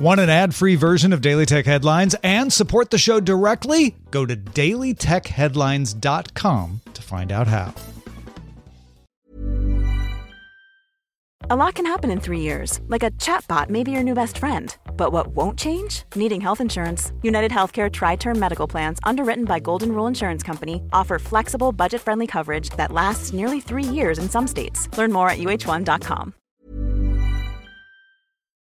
[0.00, 3.96] Want an ad free version of Daily Tech Headlines and support the show directly?
[4.10, 7.74] Go to dailytechheadlines.com to find out how.
[11.50, 14.38] A lot can happen in three years, like a chatbot may be your new best
[14.38, 14.74] friend.
[14.96, 16.04] But what won't change?
[16.14, 17.12] Needing health insurance.
[17.20, 22.00] United Healthcare Tri Term Medical Plans, underwritten by Golden Rule Insurance Company, offer flexible, budget
[22.00, 24.88] friendly coverage that lasts nearly three years in some states.
[24.96, 26.32] Learn more at uh1.com.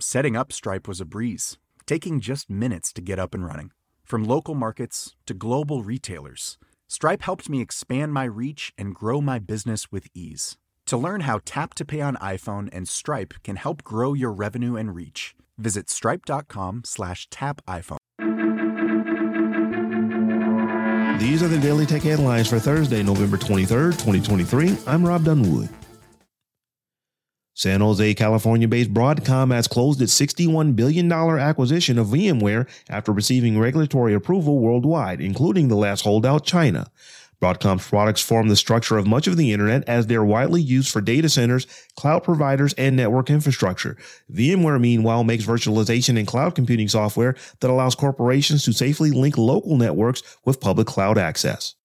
[0.00, 3.70] Setting up Stripe was a breeze, taking just minutes to get up and running.
[4.02, 9.38] From local markets to global retailers, Stripe helped me expand my reach and grow my
[9.38, 10.56] business with ease.
[10.86, 14.74] To learn how Tap to Pay on iPhone and Stripe can help grow your revenue
[14.74, 17.98] and reach, visit stripe.com slash tap iPhone.
[21.20, 24.76] These are the Daily Tech headlines for Thursday, November 23rd, 2023.
[24.88, 25.68] I'm Rob Dunwood.
[27.56, 33.60] San Jose, California based Broadcom has closed its $61 billion acquisition of VMware after receiving
[33.60, 36.90] regulatory approval worldwide, including the last holdout, China.
[37.40, 41.00] Broadcom's products form the structure of much of the internet as they're widely used for
[41.00, 43.96] data centers, cloud providers, and network infrastructure.
[44.32, 49.76] VMware, meanwhile, makes virtualization and cloud computing software that allows corporations to safely link local
[49.76, 51.76] networks with public cloud access.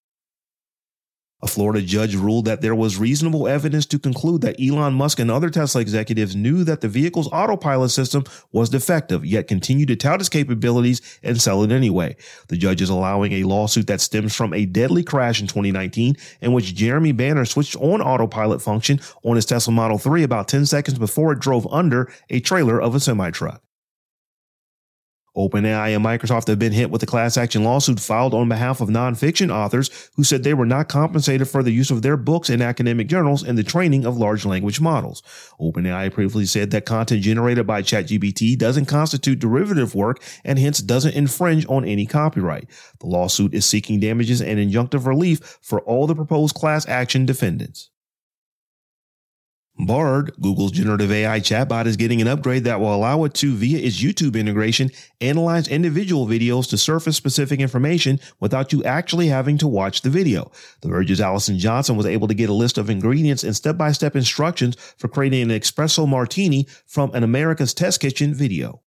[1.42, 5.30] A Florida judge ruled that there was reasonable evidence to conclude that Elon Musk and
[5.30, 10.20] other Tesla executives knew that the vehicle's autopilot system was defective, yet continued to tout
[10.20, 12.14] its capabilities and sell it anyway.
[12.48, 16.52] The judge is allowing a lawsuit that stems from a deadly crash in 2019 in
[16.52, 20.98] which Jeremy Banner switched on autopilot function on his Tesla Model 3 about 10 seconds
[20.98, 23.62] before it drove under a trailer of a semi truck.
[25.36, 28.88] OpenAI and Microsoft have been hit with a class action lawsuit filed on behalf of
[28.88, 32.60] nonfiction authors who said they were not compensated for the use of their books in
[32.60, 35.22] academic journals and the training of large language models.
[35.60, 41.14] OpenAI previously said that content generated by ChatGPT doesn't constitute derivative work and hence doesn't
[41.14, 42.68] infringe on any copyright.
[42.98, 47.90] The lawsuit is seeking damages and injunctive relief for all the proposed class action defendants.
[49.86, 53.78] Bard, Google's generative AI chatbot, is getting an upgrade that will allow it to, via
[53.78, 59.68] its YouTube integration, analyze individual videos to surface specific information without you actually having to
[59.68, 60.50] watch the video.
[60.82, 63.92] The Verge's Allison Johnson was able to get a list of ingredients and step by
[63.92, 68.82] step instructions for creating an espresso martini from an America's Test Kitchen video.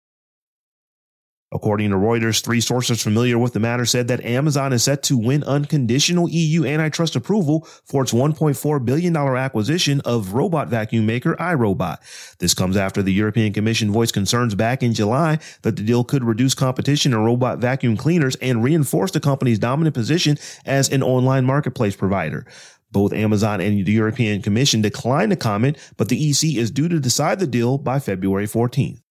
[1.54, 5.18] According to Reuters, three sources familiar with the matter said that Amazon is set to
[5.18, 11.98] win unconditional EU antitrust approval for its $1.4 billion acquisition of robot vacuum maker iRobot.
[12.40, 16.24] This comes after the European Commission voiced concerns back in July that the deal could
[16.24, 21.46] reduce competition in robot vacuum cleaners and reinforce the company's dominant position as an online
[21.46, 22.48] marketplace provider.
[22.92, 27.00] Both Amazon and the European Commission declined to comment, but the EC is due to
[27.00, 29.04] decide the deal by February 14th.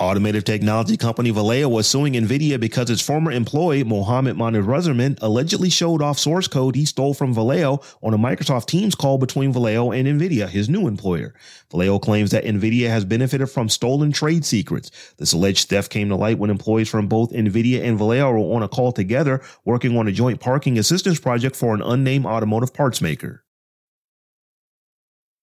[0.00, 6.00] Automotive technology company Valeo was suing NVIDIA because its former employee, Mohammad Moniruzzaman, allegedly showed
[6.00, 10.08] off source code he stole from Valeo on a Microsoft Teams call between Valeo and
[10.08, 11.34] NVIDIA, his new employer.
[11.70, 14.90] Valeo claims that NVIDIA has benefited from stolen trade secrets.
[15.18, 18.62] This alleged theft came to light when employees from both NVIDIA and Valeo were on
[18.62, 23.02] a call together working on a joint parking assistance project for an unnamed automotive parts
[23.02, 23.44] maker.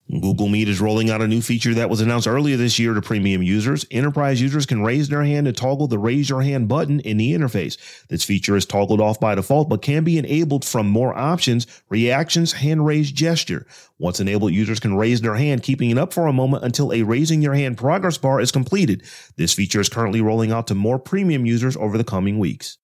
[0.09, 3.01] Google Meet is rolling out a new feature that was announced earlier this year to
[3.01, 3.85] premium users.
[3.91, 7.33] Enterprise users can raise their hand and toggle the raise your hand button in the
[7.33, 7.77] interface.
[8.07, 12.53] This feature is toggled off by default, but can be enabled from more options, reactions,
[12.53, 13.67] hand raise gesture.
[13.99, 17.03] Once enabled, users can raise their hand, keeping it up for a moment until a
[17.03, 19.03] raising your hand progress bar is completed.
[19.35, 22.77] This feature is currently rolling out to more premium users over the coming weeks.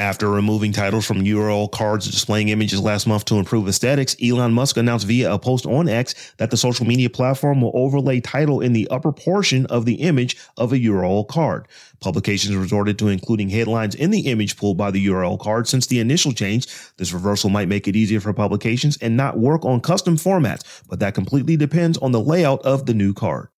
[0.00, 4.76] After removing titles from URL cards displaying images last month to improve aesthetics, Elon Musk
[4.76, 8.74] announced via a post on X that the social media platform will overlay title in
[8.74, 11.66] the upper portion of the image of a URL card.
[11.98, 15.98] Publications resorted to including headlines in the image pulled by the URL card since the
[15.98, 16.68] initial change.
[16.96, 21.00] This reversal might make it easier for publications and not work on custom formats, but
[21.00, 23.48] that completely depends on the layout of the new card.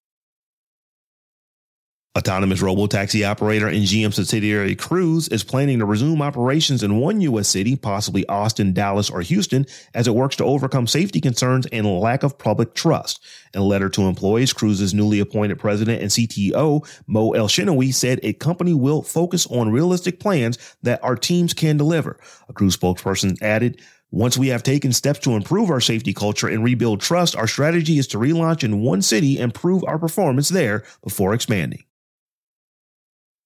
[2.19, 7.47] Autonomous robo-taxi operator and GM subsidiary Cruise is planning to resume operations in one U.S.
[7.47, 9.65] city, possibly Austin, Dallas, or Houston,
[9.95, 13.25] as it works to overcome safety concerns and lack of public trust.
[13.55, 18.33] In a letter to employees, Cruise's newly appointed president and CTO, Mo Elshenawy, said a
[18.33, 22.19] company will focus on realistic plans that our teams can deliver.
[22.49, 23.81] A Cruise spokesperson added,
[24.11, 27.99] once we have taken steps to improve our safety culture and rebuild trust, our strategy
[27.99, 31.85] is to relaunch in one city and prove our performance there before expanding.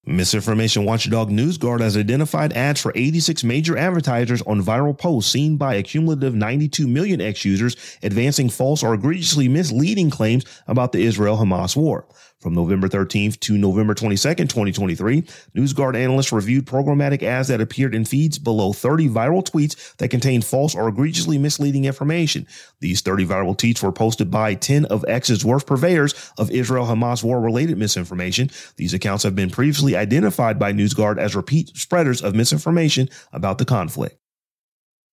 [0.07, 5.77] Misinformation watchdog NewsGuard has identified ads for 86 major advertisers on viral posts seen by
[5.77, 11.39] a cumulative 92 million X users advancing false or egregiously misleading claims about the Israel
[11.39, 12.07] Hamas war.
[12.45, 15.23] From November 13th to November 22nd, 2023,
[15.57, 20.45] NewsGuard analysts reviewed programmatic ads that appeared in feeds below 30 viral tweets that contained
[20.45, 22.47] false or egregiously misleading information.
[22.81, 27.25] These 30 viral tweets were posted by 10 of X's worst purveyors of Israel Hamas
[27.25, 28.51] war related misinformation.
[28.77, 33.65] These accounts have been previously identified by NewsGuard as repeat spreaders of misinformation about the
[33.65, 34.19] conflict.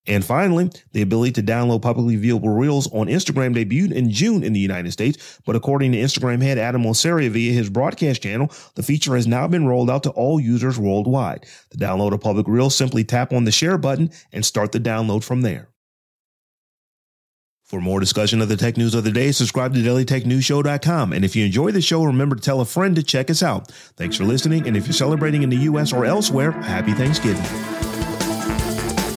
[0.06, 4.52] And finally, the ability to download publicly viewable reels on Instagram debuted in June in
[4.52, 8.82] the United States, but according to Instagram head Adam Mosseri via his broadcast channel, the
[8.82, 11.46] feature has now been rolled out to all users worldwide.
[11.70, 15.22] To download a public reel, simply tap on the share button and start the download
[15.22, 15.68] from there.
[17.72, 21.14] For more discussion of the tech news of the day, subscribe to dailytechnewsshow.com.
[21.14, 23.70] And if you enjoy the show, remember to tell a friend to check us out.
[23.96, 24.66] Thanks for listening.
[24.66, 25.90] And if you're celebrating in the U.S.
[25.90, 27.81] or elsewhere, happy Thanksgiving.